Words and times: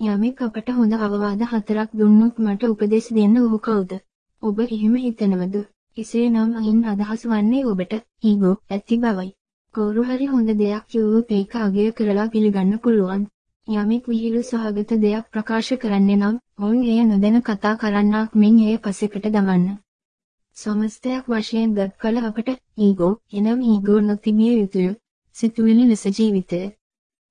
යමෙක් 0.00 0.40
අපට 0.40 0.68
හොඳ 0.70 0.92
අවවාද 0.96 1.40
හතරක් 1.42 1.90
දුන්නොත් 1.92 2.36
මට 2.38 2.62
උපදෙස් 2.64 3.06
දෙන්න 3.10 3.38
ඔහු 3.38 3.58
කවුද? 3.60 3.92
ඔබ 4.42 4.60
එහෙම 4.60 4.94
හිතනවද? 4.96 5.56
එසේනම් 5.96 6.52
අයින් 6.54 6.84
අදහස් 6.84 7.22
වන්නේ 7.24 7.64
ඔබට 7.64 7.92
ඊගෝ 8.22 8.54
ඇති 8.70 8.98
බවයි. 8.98 9.30
කවුරු 9.74 10.04
හරි 10.04 10.26
හොඳ 10.26 10.50
දෙයක් 10.54 10.84
කිව්වොත් 10.86 11.28
ඒක 11.30 11.56
අගය 11.56 11.88
කරලා 11.92 12.28
පිළිගන්න 12.28 12.78
පුළුවන්. 12.78 13.26
යමෙක් 13.68 14.04
විහිළු 14.06 14.42
සහගත 14.44 14.90
දෙයක් 14.98 15.24
ප්‍රකාශ 15.32 15.72
කරන්නේ 15.76 16.16
නම් 16.16 16.36
ඔවුන් 16.58 16.80
එය 16.86 17.00
නොදැන 17.04 17.42
කතා 17.42 17.74
කරන්නාක් 17.76 18.30
මෙන් 18.36 18.54
එය 18.60 18.76
පසෙකට 18.78 19.26
දමන්න. 19.26 19.68
සමස්තයක් 20.56 21.24
වශයෙන් 21.28 21.74
ගත් 21.74 21.92
කල 21.98 22.16
අපට 22.22 22.48
ඊගෝ 22.78 23.14
එනම් 23.32 23.58
ඊගෝ 23.64 24.00
නොතිබිය 24.02 24.54
යුතුය. 24.56 24.88
සිතුවිලි 25.36 25.84
ලෙස 25.86 26.04
ජීවිතය 26.08 26.62